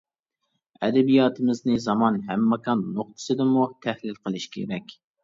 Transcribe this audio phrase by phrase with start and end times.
[0.85, 4.97] ئەدەبىياتىمىزنى زامان ھەم ماكان نۇقتىسىدىنمۇ تەھلىل قىلىش كېرەك.